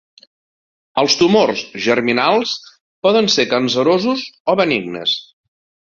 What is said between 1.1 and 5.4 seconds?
tumors germinals poden ser cancerosos o benignes.